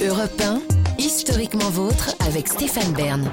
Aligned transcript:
Europe 0.00 0.40
1, 0.40 0.62
historiquement 1.00 1.70
vôtre 1.70 2.14
avec 2.20 2.46
Stéphane 2.46 2.92
Bern. 2.92 3.28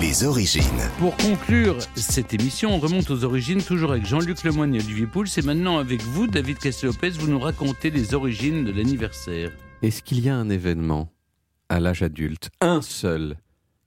Les 0.00 0.22
origines. 0.22 0.62
Pour 1.00 1.16
conclure 1.16 1.78
cette 1.96 2.32
émission, 2.32 2.76
on 2.76 2.78
remonte 2.78 3.10
aux 3.10 3.24
origines, 3.24 3.60
toujours 3.60 3.90
avec 3.90 4.06
Jean-Luc 4.06 4.44
Lemoyne 4.44 4.76
et 4.76 4.78
Olivier 4.78 5.08
Pouls. 5.08 5.26
C'est 5.26 5.44
maintenant 5.44 5.78
avec 5.78 6.00
vous, 6.02 6.28
David 6.28 6.58
Castel-Lopez, 6.58 7.10
vous 7.18 7.26
nous 7.26 7.40
racontez 7.40 7.90
les 7.90 8.14
origines 8.14 8.64
de 8.64 8.70
l'anniversaire. 8.70 9.50
Est-ce 9.82 10.04
qu'il 10.04 10.20
y 10.20 10.28
a 10.28 10.36
un 10.36 10.48
événement 10.48 11.12
à 11.68 11.80
l'âge 11.80 12.04
adulte, 12.04 12.50
un 12.60 12.80
seul, 12.80 13.36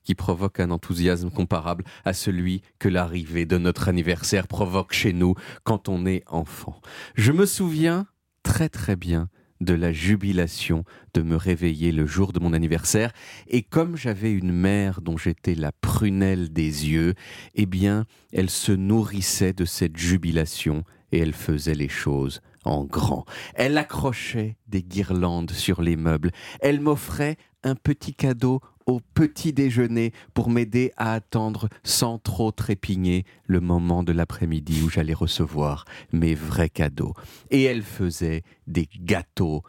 qui 0.03 0.13
provoque 0.13 0.59
un 0.59 0.71
enthousiasme 0.71 1.29
comparable 1.29 1.85
à 2.03 2.11
celui 2.11 2.63
que 2.79 2.89
l'arrivée 2.89 3.45
de 3.45 3.57
notre 3.57 3.87
anniversaire 3.87 4.49
provoque 4.49 4.91
chez 4.91 5.13
nous 5.13 5.35
quand 5.63 5.87
on 5.87 6.05
est 6.05 6.23
enfant? 6.27 6.81
Je 7.15 7.31
me 7.31 7.45
souviens 7.45 8.07
très 8.43 8.67
très 8.67 8.97
bien 8.97 9.29
de 9.65 9.73
la 9.73 9.91
jubilation 9.91 10.85
de 11.13 11.21
me 11.21 11.35
réveiller 11.35 11.91
le 11.91 12.05
jour 12.05 12.31
de 12.31 12.39
mon 12.39 12.53
anniversaire. 12.53 13.11
Et 13.47 13.63
comme 13.63 13.97
j'avais 13.97 14.31
une 14.31 14.53
mère 14.53 15.01
dont 15.01 15.17
j'étais 15.17 15.55
la 15.55 15.71
prunelle 15.73 16.53
des 16.53 16.87
yeux, 16.87 17.15
eh 17.55 17.65
bien, 17.65 18.05
elle 18.31 18.49
se 18.49 18.71
nourrissait 18.71 19.53
de 19.53 19.65
cette 19.65 19.97
jubilation 19.97 20.83
et 21.11 21.19
elle 21.19 21.33
faisait 21.33 21.75
les 21.75 21.89
choses 21.89 22.41
en 22.63 22.83
grand. 22.83 23.25
Elle 23.53 23.77
accrochait 23.77 24.57
des 24.67 24.83
guirlandes 24.83 25.51
sur 25.51 25.81
les 25.81 25.95
meubles. 25.95 26.31
Elle 26.61 26.81
m'offrait 26.81 27.37
un 27.63 27.75
petit 27.75 28.13
cadeau 28.13 28.61
au 28.85 29.01
petit 29.13 29.53
déjeuner 29.53 30.11
pour 30.33 30.49
m'aider 30.49 30.91
à 30.97 31.13
attendre 31.13 31.69
sans 31.83 32.19
trop 32.19 32.51
trépigner 32.51 33.25
le 33.45 33.59
moment 33.59 34.03
de 34.03 34.11
l'après-midi 34.11 34.81
où 34.83 34.89
j'allais 34.89 35.13
recevoir 35.13 35.85
mes 36.11 36.35
vrais 36.35 36.69
cadeaux. 36.69 37.13
Et 37.51 37.63
elle 37.63 37.83
faisait 37.83 38.43
des 38.67 38.87
gâteaux 39.01 39.63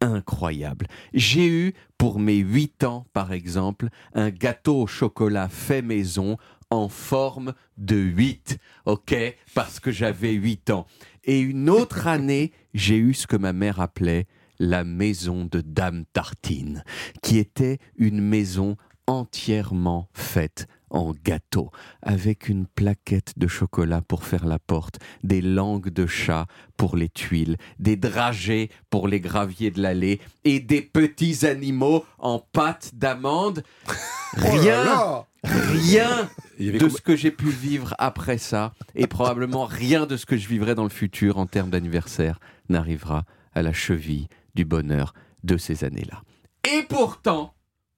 incroyables. 0.00 0.86
J'ai 1.14 1.48
eu, 1.48 1.74
pour 1.98 2.18
mes 2.18 2.38
huit 2.38 2.84
ans 2.84 3.06
par 3.12 3.32
exemple, 3.32 3.88
un 4.14 4.30
gâteau 4.30 4.82
au 4.82 4.86
chocolat 4.86 5.48
fait 5.48 5.82
maison 5.82 6.36
en 6.70 6.88
forme 6.88 7.52
de 7.76 7.96
huit, 7.96 8.58
ok 8.86 9.14
Parce 9.54 9.78
que 9.78 9.90
j'avais 9.90 10.32
huit 10.32 10.70
ans. 10.70 10.86
Et 11.24 11.38
une 11.38 11.68
autre 11.68 12.06
année, 12.06 12.52
j'ai 12.72 12.96
eu 12.96 13.12
ce 13.12 13.26
que 13.26 13.36
ma 13.36 13.52
mère 13.52 13.78
appelait 13.78 14.26
la 14.58 14.84
maison 14.84 15.44
de 15.44 15.60
Dame 15.60 16.04
Tartine, 16.12 16.84
qui 17.22 17.38
était 17.38 17.78
une 17.96 18.20
maison 18.20 18.76
entièrement 19.06 20.08
faite 20.12 20.66
en 20.90 21.12
gâteau, 21.24 21.70
avec 22.02 22.48
une 22.48 22.66
plaquette 22.66 23.32
de 23.38 23.46
chocolat 23.46 24.02
pour 24.02 24.24
faire 24.24 24.44
la 24.44 24.58
porte, 24.58 24.98
des 25.24 25.40
langues 25.40 25.88
de 25.88 26.06
chat 26.06 26.46
pour 26.76 26.96
les 26.96 27.08
tuiles, 27.08 27.56
des 27.78 27.96
dragées 27.96 28.70
pour 28.90 29.08
les 29.08 29.20
graviers 29.20 29.70
de 29.70 29.80
l'allée 29.80 30.20
et 30.44 30.60
des 30.60 30.82
petits 30.82 31.46
animaux 31.46 32.04
en 32.18 32.38
pâte 32.38 32.90
d'amande. 32.94 33.62
Oh 34.34 34.38
Rien, 34.38 35.26
rien 35.44 36.30
de 36.58 36.88
ce 36.88 37.02
que 37.02 37.16
j'ai 37.16 37.30
pu 37.30 37.50
vivre 37.50 37.94
après 37.98 38.38
ça, 38.38 38.72
et 38.94 39.06
probablement 39.06 39.66
rien 39.66 40.06
de 40.06 40.16
ce 40.16 40.24
que 40.24 40.38
je 40.38 40.48
vivrai 40.48 40.74
dans 40.74 40.84
le 40.84 40.88
futur 40.88 41.36
en 41.36 41.44
termes 41.44 41.68
d'anniversaire, 41.68 42.40
n'arrivera 42.70 43.26
à 43.52 43.60
la 43.60 43.74
cheville 43.74 44.28
du 44.54 44.64
bonheur 44.64 45.14
de 45.44 45.56
ces 45.56 45.84
années-là. 45.84 46.22
Et 46.64 46.82
pourtant, 46.82 47.54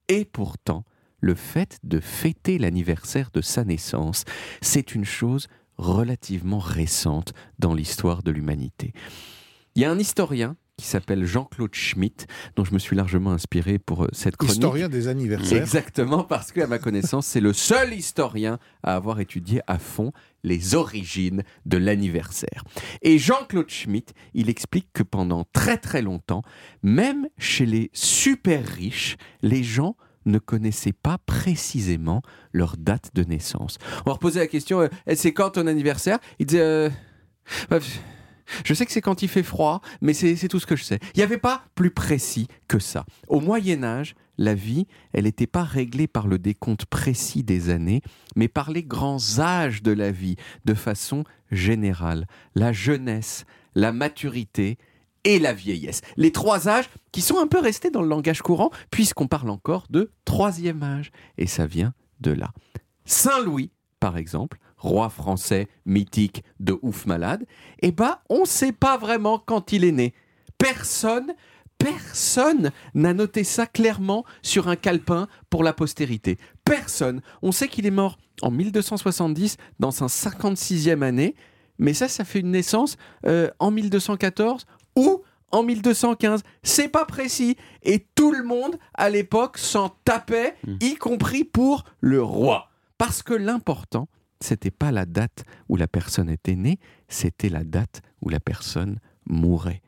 et 0.08 0.24
pourtant, 0.24 0.84
le 1.20 1.34
fait 1.34 1.78
de 1.82 2.00
fêter 2.00 2.58
l'anniversaire 2.58 3.30
de 3.32 3.40
sa 3.40 3.64
naissance, 3.64 4.24
c'est 4.60 4.94
une 4.94 5.04
chose 5.04 5.48
relativement 5.78 6.58
récente 6.58 7.32
dans 7.58 7.74
l'histoire 7.74 8.22
de 8.22 8.30
l'humanité. 8.30 8.92
Il 9.74 9.82
y 9.82 9.84
a 9.84 9.90
un 9.90 9.98
historien 9.98 10.56
qui 10.76 10.86
s'appelle 10.86 11.24
Jean-Claude 11.24 11.74
Schmitt, 11.74 12.26
dont 12.56 12.64
je 12.64 12.74
me 12.74 12.78
suis 12.78 12.96
largement 12.96 13.32
inspiré 13.32 13.78
pour 13.78 14.04
euh, 14.04 14.08
cette 14.12 14.36
chronique. 14.36 14.56
Historien 14.56 14.88
des 14.88 15.06
anniversaires. 15.08 15.62
Exactement, 15.62 16.24
parce 16.24 16.50
que, 16.50 16.60
à 16.60 16.66
ma 16.66 16.78
connaissance, 16.78 17.26
c'est 17.26 17.40
le 17.40 17.52
seul 17.52 17.94
historien 17.94 18.58
à 18.82 18.96
avoir 18.96 19.20
étudié 19.20 19.60
à 19.66 19.78
fond 19.78 20.12
les 20.42 20.74
origines 20.74 21.44
de 21.64 21.76
l'anniversaire. 21.76 22.64
Et 23.02 23.18
Jean-Claude 23.18 23.70
Schmitt, 23.70 24.14
il 24.34 24.50
explique 24.50 24.88
que 24.92 25.04
pendant 25.04 25.44
très 25.52 25.78
très 25.78 26.02
longtemps, 26.02 26.42
même 26.82 27.28
chez 27.38 27.66
les 27.66 27.90
super 27.92 28.66
riches, 28.66 29.16
les 29.42 29.62
gens 29.62 29.96
ne 30.26 30.38
connaissaient 30.38 30.92
pas 30.92 31.18
précisément 31.18 32.22
leur 32.52 32.76
date 32.76 33.10
de 33.14 33.22
naissance. 33.24 33.78
On 34.06 34.10
leur 34.10 34.18
posait 34.18 34.40
la 34.40 34.46
question, 34.48 34.80
euh, 34.80 34.88
c'est 35.14 35.32
quand 35.32 35.50
ton 35.50 35.66
anniversaire? 35.66 36.18
Il 36.38 36.46
disait... 36.46 36.60
Euh, 36.60 36.90
bah, 37.70 37.78
je 38.64 38.74
sais 38.74 38.86
que 38.86 38.92
c'est 38.92 39.00
quand 39.00 39.22
il 39.22 39.28
fait 39.28 39.42
froid, 39.42 39.80
mais 40.00 40.14
c'est 40.14 40.48
tout 40.48 40.60
ce 40.60 40.66
que 40.66 40.76
je 40.76 40.84
sais. 40.84 40.98
Il 41.14 41.18
n'y 41.18 41.22
avait 41.22 41.38
pas 41.38 41.64
plus 41.74 41.90
précis 41.90 42.48
que 42.68 42.78
ça. 42.78 43.04
Au 43.28 43.40
Moyen 43.40 43.82
Âge, 43.84 44.14
la 44.38 44.54
vie, 44.54 44.86
elle 45.12 45.24
n'était 45.24 45.46
pas 45.46 45.62
réglée 45.62 46.06
par 46.06 46.26
le 46.26 46.38
décompte 46.38 46.86
précis 46.86 47.42
des 47.42 47.70
années, 47.70 48.02
mais 48.36 48.48
par 48.48 48.70
les 48.70 48.82
grands 48.82 49.38
âges 49.38 49.82
de 49.82 49.92
la 49.92 50.10
vie, 50.10 50.36
de 50.64 50.74
façon 50.74 51.24
générale. 51.50 52.26
La 52.54 52.72
jeunesse, 52.72 53.44
la 53.74 53.92
maturité 53.92 54.78
et 55.24 55.38
la 55.38 55.52
vieillesse. 55.52 56.02
Les 56.16 56.32
trois 56.32 56.68
âges 56.68 56.88
qui 57.12 57.20
sont 57.20 57.38
un 57.38 57.46
peu 57.46 57.58
restés 57.58 57.90
dans 57.90 58.02
le 58.02 58.08
langage 58.08 58.42
courant, 58.42 58.70
puisqu'on 58.90 59.26
parle 59.26 59.50
encore 59.50 59.86
de 59.90 60.10
troisième 60.24 60.82
âge. 60.82 61.10
Et 61.38 61.46
ça 61.46 61.66
vient 61.66 61.94
de 62.20 62.32
là. 62.32 62.52
Saint 63.04 63.40
Louis, 63.40 63.70
par 64.04 64.18
exemple, 64.18 64.58
roi 64.76 65.08
français 65.08 65.66
mythique 65.86 66.44
de 66.60 66.78
ouf 66.82 67.06
malade, 67.06 67.46
eh 67.80 67.90
ben, 67.90 68.18
on 68.28 68.40
ne 68.40 68.46
sait 68.46 68.72
pas 68.72 68.98
vraiment 68.98 69.38
quand 69.38 69.72
il 69.72 69.82
est 69.82 69.92
né. 69.92 70.12
Personne, 70.58 71.32
personne 71.78 72.70
n'a 72.92 73.14
noté 73.14 73.44
ça 73.44 73.64
clairement 73.64 74.26
sur 74.42 74.68
un 74.68 74.76
calepin 74.76 75.26
pour 75.48 75.64
la 75.64 75.72
postérité. 75.72 76.36
Personne. 76.66 77.22
On 77.40 77.50
sait 77.50 77.66
qu'il 77.66 77.86
est 77.86 77.90
mort 77.90 78.18
en 78.42 78.50
1270 78.50 79.56
dans 79.80 79.90
sa 79.90 80.04
56e 80.04 81.00
année, 81.00 81.34
mais 81.78 81.94
ça, 81.94 82.06
ça 82.06 82.26
fait 82.26 82.40
une 82.40 82.50
naissance 82.50 82.98
euh, 83.24 83.48
en 83.58 83.70
1214 83.70 84.66
ou 84.96 85.22
en 85.50 85.62
1215. 85.62 86.42
C'est 86.62 86.88
pas 86.88 87.06
précis. 87.06 87.56
Et 87.82 88.04
tout 88.14 88.32
le 88.32 88.44
monde, 88.44 88.76
à 88.92 89.08
l'époque, 89.08 89.56
s'en 89.56 89.96
tapait, 90.04 90.56
y 90.82 90.96
compris 90.96 91.44
pour 91.44 91.86
le 92.00 92.22
roi. 92.22 92.68
Parce 92.98 93.22
que 93.22 93.34
l'important, 93.34 94.08
c'était 94.40 94.70
pas 94.70 94.92
la 94.92 95.06
date 95.06 95.44
où 95.68 95.76
la 95.76 95.88
personne 95.88 96.28
était 96.28 96.54
née, 96.54 96.78
c'était 97.08 97.48
la 97.48 97.64
date 97.64 98.02
où 98.20 98.28
la 98.28 98.40
personne 98.40 99.00
mourait. 99.26 99.80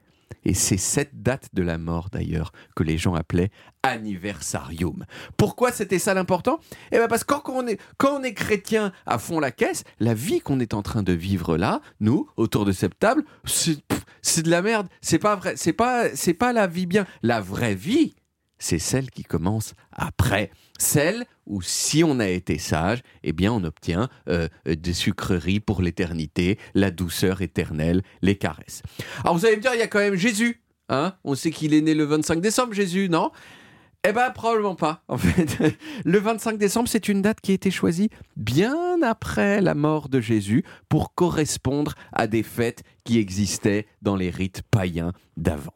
Et 0.44 0.54
c'est 0.54 0.76
cette 0.76 1.22
date 1.22 1.48
de 1.54 1.62
la 1.62 1.76
mort, 1.76 2.08
d'ailleurs, 2.10 2.52
que 2.76 2.84
les 2.84 2.98
gens 2.98 3.14
appelaient 3.14 3.50
anniversarium. 3.82 5.04
Pourquoi 5.36 5.72
c'était 5.72 5.98
ça 5.98 6.14
l'important? 6.14 6.60
Eh 6.92 6.98
bien 6.98 7.08
parce 7.08 7.24
que 7.24 7.34
quand 7.34 7.42
on, 7.48 7.66
est, 7.66 7.80
est 8.24 8.34
chrétien 8.34 8.92
à 9.06 9.18
fond 9.18 9.40
la 9.40 9.50
caisse, 9.50 9.82
la 9.98 10.14
vie 10.14 10.40
qu'on 10.40 10.60
est 10.60 10.74
en 10.74 10.82
train 10.82 11.02
de 11.02 11.12
vivre 11.12 11.56
là, 11.56 11.80
nous, 11.98 12.28
autour 12.36 12.64
de 12.64 12.72
cette 12.72 12.98
table, 12.98 13.24
c'est 13.44 13.82
c'est 14.26 14.42
de 14.42 14.50
la 14.50 14.60
merde. 14.60 14.88
C'est 15.00 15.18
pas 15.18 15.36
vrai. 15.36 15.54
C'est 15.56 15.72
pas, 15.72 16.14
c'est 16.14 16.34
pas 16.34 16.52
la 16.52 16.66
vie 16.66 16.86
bien. 16.86 17.06
La 17.22 17.40
vraie 17.40 17.76
vie, 17.76 18.14
c'est 18.58 18.80
celle 18.80 19.10
qui 19.10 19.22
commence 19.22 19.74
après. 19.92 20.50
Celle 20.78 21.24
où 21.46 21.62
si 21.62 22.04
on 22.04 22.18
a 22.20 22.28
été 22.28 22.58
sage, 22.58 23.02
eh 23.22 23.32
bien 23.32 23.52
on 23.52 23.64
obtient 23.64 24.08
euh, 24.28 24.48
des 24.66 24.92
sucreries 24.92 25.60
pour 25.60 25.80
l'éternité, 25.82 26.58
la 26.74 26.90
douceur 26.90 27.42
éternelle, 27.42 28.02
les 28.22 28.36
caresses. 28.36 28.82
Alors 29.22 29.36
vous 29.36 29.46
allez 29.46 29.56
me 29.56 29.62
dire, 29.62 29.72
il 29.74 29.78
y 29.78 29.82
a 29.82 29.88
quand 29.88 30.00
même 30.00 30.16
Jésus. 30.16 30.62
Hein? 30.88 31.14
On 31.24 31.34
sait 31.34 31.50
qu'il 31.50 31.74
est 31.74 31.80
né 31.80 31.94
le 31.94 32.04
25 32.04 32.40
décembre, 32.40 32.72
Jésus, 32.72 33.08
non? 33.08 33.30
Eh 34.08 34.12
bien, 34.12 34.30
probablement 34.30 34.76
pas. 34.76 35.02
En 35.08 35.18
fait, 35.18 35.58
le 36.04 36.18
25 36.18 36.58
décembre, 36.58 36.88
c'est 36.88 37.08
une 37.08 37.22
date 37.22 37.40
qui 37.40 37.50
a 37.50 37.54
été 37.54 37.72
choisie 37.72 38.08
bien 38.36 39.02
après 39.02 39.60
la 39.60 39.74
mort 39.74 40.08
de 40.08 40.20
Jésus 40.20 40.64
pour 40.88 41.14
correspondre 41.14 41.94
à 42.12 42.28
des 42.28 42.44
fêtes 42.44 42.84
qui 43.02 43.18
existaient 43.18 43.86
dans 44.02 44.14
les 44.14 44.30
rites 44.30 44.62
païens 44.70 45.12
d'avant. 45.36 45.74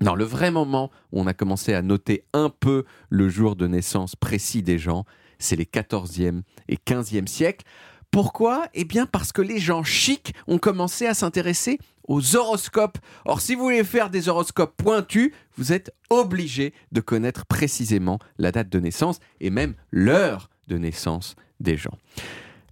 Non, 0.00 0.14
le 0.14 0.24
vrai 0.24 0.50
moment 0.50 0.90
où 1.12 1.20
on 1.20 1.26
a 1.26 1.34
commencé 1.34 1.72
à 1.72 1.82
noter 1.82 2.24
un 2.32 2.50
peu 2.50 2.84
le 3.10 3.28
jour 3.28 3.56
de 3.56 3.66
naissance 3.66 4.16
précis 4.16 4.62
des 4.62 4.78
gens, 4.78 5.04
c'est 5.38 5.56
les 5.56 5.64
14e 5.64 6.42
et 6.68 6.76
15e 6.76 7.26
siècles. 7.26 7.64
Pourquoi? 8.10 8.68
Eh 8.74 8.84
bien 8.84 9.06
parce 9.06 9.32
que 9.32 9.42
les 9.42 9.58
gens 9.58 9.82
chics 9.82 10.34
ont 10.46 10.58
commencé 10.58 11.06
à 11.06 11.14
s'intéresser 11.14 11.78
aux 12.06 12.36
horoscopes. 12.36 12.98
Or, 13.24 13.40
si 13.40 13.54
vous 13.54 13.62
voulez 13.62 13.84
faire 13.84 14.10
des 14.10 14.28
horoscopes 14.28 14.76
pointus, 14.76 15.32
vous 15.56 15.72
êtes 15.72 15.92
obligé 16.10 16.74
de 16.92 17.00
connaître 17.00 17.46
précisément 17.46 18.18
la 18.38 18.52
date 18.52 18.68
de 18.68 18.78
naissance 18.78 19.18
et 19.40 19.50
même 19.50 19.74
l'heure 19.90 20.50
de 20.68 20.78
naissance 20.78 21.34
des 21.60 21.76
gens. 21.76 21.98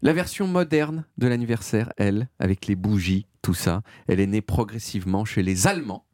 La 0.02 0.12
version 0.12 0.46
moderne 0.46 1.04
de 1.18 1.28
l'anniversaire, 1.28 1.92
elle, 1.96 2.28
avec 2.38 2.66
les 2.66 2.76
bougies, 2.76 3.26
tout 3.42 3.54
ça, 3.54 3.82
elle 4.08 4.20
est 4.20 4.26
née 4.26 4.42
progressivement 4.42 5.25
chez 5.25 5.42
les 5.42 5.66
Allemands 5.66 6.04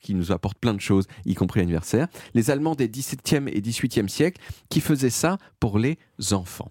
qui 0.00 0.14
nous 0.14 0.32
apportent 0.32 0.58
plein 0.58 0.74
de 0.74 0.80
choses, 0.80 1.06
y 1.24 1.34
compris 1.34 1.60
l'anniversaire, 1.60 2.08
les 2.34 2.50
Allemands 2.50 2.74
des 2.74 2.88
17e 2.88 3.48
et 3.48 3.60
18e 3.60 4.08
siècles 4.08 4.40
qui 4.68 4.80
faisaient 4.80 5.10
ça 5.10 5.38
pour 5.60 5.78
les 5.78 5.98
enfants. 6.32 6.70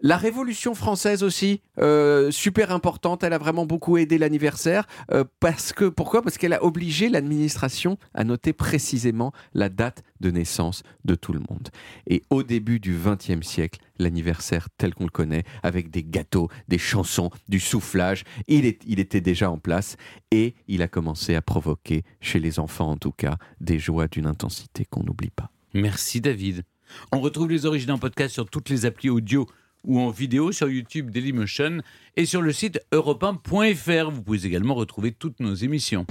La 0.00 0.18
Révolution 0.18 0.74
française 0.74 1.22
aussi, 1.22 1.62
euh, 1.78 2.30
super 2.30 2.70
importante, 2.70 3.22
elle 3.24 3.32
a 3.32 3.38
vraiment 3.38 3.64
beaucoup 3.64 3.96
aidé 3.96 4.18
l'anniversaire. 4.18 4.86
euh, 5.10 5.24
parce 5.40 5.72
que, 5.72 5.86
pourquoi? 5.86 6.20
Parce 6.20 6.36
qu'elle 6.36 6.52
a 6.52 6.62
obligé 6.62 7.08
l'administration 7.08 7.96
à 8.12 8.24
noter 8.24 8.52
précisément 8.52 9.32
la 9.54 9.70
date 9.70 10.02
de 10.20 10.30
naissance 10.30 10.82
de 11.06 11.14
tout 11.14 11.32
le 11.32 11.38
monde. 11.38 11.70
Et 12.06 12.22
au 12.28 12.42
début 12.42 12.78
du 12.78 12.94
XXe 12.94 13.46
siècle, 13.46 13.80
l'anniversaire 13.98 14.68
tel 14.76 14.94
qu'on 14.94 15.04
le 15.04 15.10
connaît, 15.10 15.44
avec 15.62 15.90
des 15.90 16.04
gâteaux, 16.04 16.50
des 16.68 16.78
chansons, 16.78 17.30
du 17.48 17.58
soufflage, 17.58 18.24
il, 18.48 18.66
il 18.86 19.00
était 19.00 19.22
déjà 19.22 19.50
en 19.50 19.56
place 19.56 19.96
et 20.30 20.56
il 20.68 20.82
a 20.82 20.88
commencé 20.88 21.34
à 21.34 21.40
provoquer, 21.40 22.04
chez 22.20 22.38
les 22.38 22.58
enfants 22.58 22.90
en 22.90 22.96
tout 22.98 23.12
cas, 23.12 23.38
des 23.62 23.78
joies 23.78 24.08
d'une 24.08 24.26
intensité 24.26 24.84
qu'on 24.84 25.04
n'oublie 25.04 25.30
pas. 25.30 25.50
Merci 25.72 26.20
David. 26.20 26.64
On 27.12 27.20
retrouve 27.20 27.48
les 27.50 27.64
origines 27.64 27.92
en 27.92 27.98
podcast 27.98 28.34
sur 28.34 28.48
toutes 28.50 28.68
les 28.68 28.84
applis 28.84 29.10
audio 29.10 29.46
ou 29.86 30.00
en 30.00 30.10
vidéo 30.10 30.52
sur 30.52 30.68
YouTube 30.68 31.10
Dailymotion 31.10 31.78
et 32.16 32.26
sur 32.26 32.42
le 32.42 32.52
site 32.52 32.80
europe1.fr. 32.92 34.10
Vous 34.10 34.22
pouvez 34.22 34.44
également 34.46 34.74
retrouver 34.74 35.12
toutes 35.12 35.40
nos 35.40 35.54
émissions. 35.54 36.06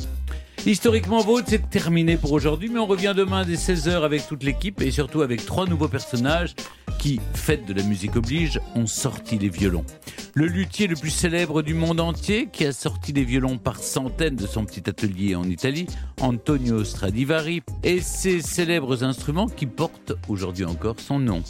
Historiquement 0.65 1.19
Vôtre, 1.19 1.45
c'est 1.49 1.69
terminé 1.69 2.17
pour 2.17 2.31
aujourd'hui, 2.31 2.69
mais 2.69 2.79
on 2.79 2.87
revient 2.87 3.13
demain 3.15 3.45
dès 3.45 3.53
16h 3.53 4.01
avec 4.01 4.27
toute 4.27 4.41
l'équipe 4.41 4.81
et 4.81 4.89
surtout 4.89 5.21
avec 5.21 5.45
trois 5.45 5.67
nouveaux 5.67 5.87
personnages 5.87 6.55
qui, 6.97 7.19
fête 7.35 7.67
de 7.67 7.73
la 7.73 7.83
musique 7.83 8.15
oblige, 8.15 8.59
ont 8.73 8.87
sorti 8.87 9.37
les 9.37 9.49
violons. 9.49 9.85
Le 10.33 10.47
luthier 10.47 10.87
le 10.87 10.95
plus 10.95 11.11
célèbre 11.11 11.61
du 11.61 11.75
monde 11.75 11.99
entier, 11.99 12.49
qui 12.51 12.65
a 12.65 12.71
sorti 12.71 13.13
des 13.13 13.23
violons 13.23 13.59
par 13.59 13.77
centaines 13.77 14.35
de 14.35 14.47
son 14.47 14.65
petit 14.65 14.89
atelier 14.89 15.35
en 15.35 15.43
Italie, 15.43 15.85
Antonio 16.19 16.83
Stradivari, 16.83 17.61
et 17.83 18.01
ses 18.01 18.41
célèbres 18.41 19.03
instruments 19.03 19.47
qui 19.47 19.67
portent 19.67 20.13
aujourd'hui 20.27 20.65
encore 20.65 20.99
son 20.99 21.19
nom. 21.19 21.43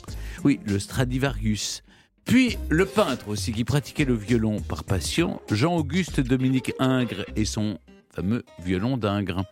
Oui, 0.44 0.60
le 0.66 0.78
Stradivarius. 0.78 1.84
Puis 2.26 2.58
le 2.70 2.86
peintre 2.86 3.30
aussi 3.30 3.54
qui 3.54 3.64
pratiquait 3.64 4.06
le 4.06 4.16
violon 4.16 4.60
par 4.60 4.84
passion, 4.84 5.40
Jean-Auguste 5.52 6.20
Dominique 6.20 6.74
Ingres 6.80 7.26
et 7.36 7.46
son 7.46 7.78
fameux 8.16 8.44
violon 8.64 8.98
d'Ingres. 8.98 9.44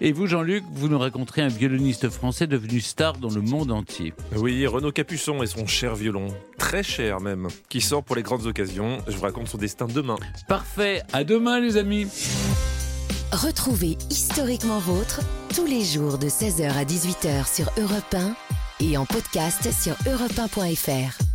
Et 0.00 0.12
vous, 0.12 0.26
Jean-Luc, 0.26 0.64
vous 0.72 0.88
nous 0.88 0.98
raconterez 0.98 1.42
un 1.42 1.48
violoniste 1.48 2.08
français 2.08 2.46
devenu 2.46 2.80
star 2.80 3.18
dans 3.18 3.30
le 3.30 3.42
monde 3.42 3.70
entier. 3.70 4.14
Oui, 4.34 4.66
Renaud 4.66 4.92
Capuçon 4.92 5.42
et 5.42 5.46
son 5.46 5.66
cher 5.66 5.94
violon, 5.94 6.28
très 6.58 6.82
cher 6.82 7.20
même, 7.20 7.48
qui 7.68 7.80
sort 7.80 8.02
pour 8.02 8.16
les 8.16 8.22
grandes 8.22 8.46
occasions. 8.46 8.98
Je 9.06 9.16
vous 9.16 9.22
raconte 9.22 9.48
son 9.48 9.58
destin 9.58 9.86
demain. 9.86 10.16
Parfait, 10.48 11.02
à 11.12 11.24
demain 11.24 11.60
les 11.60 11.76
amis 11.76 12.06
Retrouvez 13.32 13.98
Historiquement 14.08 14.78
Vôtre 14.78 15.20
tous 15.54 15.66
les 15.66 15.84
jours 15.84 16.16
de 16.18 16.28
16h 16.28 16.70
à 16.70 16.84
18h 16.84 17.54
sur 17.54 17.70
Europe 17.78 18.14
1 18.14 18.34
et 18.80 18.96
en 18.96 19.04
podcast 19.04 19.68
sur 19.72 19.94
europe1.fr. 20.10 21.25